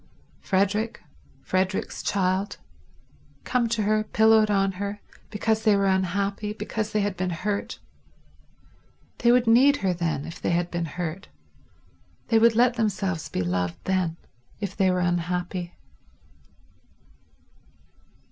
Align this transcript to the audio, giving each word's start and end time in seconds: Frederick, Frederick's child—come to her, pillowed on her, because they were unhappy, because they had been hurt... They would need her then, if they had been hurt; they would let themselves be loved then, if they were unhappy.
Frederick, 0.39 0.99
Frederick's 1.43 2.01
child—come 2.01 3.69
to 3.69 3.83
her, 3.83 4.03
pillowed 4.03 4.49
on 4.49 4.71
her, 4.81 4.99
because 5.29 5.61
they 5.63 5.75
were 5.75 5.85
unhappy, 5.85 6.53
because 6.53 6.91
they 6.91 7.01
had 7.01 7.15
been 7.15 7.29
hurt... 7.29 7.77
They 9.19 9.31
would 9.31 9.45
need 9.45 9.77
her 9.85 9.93
then, 9.93 10.25
if 10.25 10.41
they 10.41 10.49
had 10.49 10.71
been 10.71 10.85
hurt; 10.85 11.27
they 12.29 12.39
would 12.39 12.55
let 12.55 12.73
themselves 12.77 13.29
be 13.29 13.43
loved 13.43 13.77
then, 13.83 14.17
if 14.59 14.75
they 14.75 14.89
were 14.89 15.01
unhappy. 15.01 15.75